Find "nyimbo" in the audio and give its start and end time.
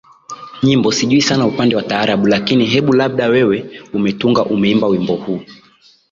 0.63-0.91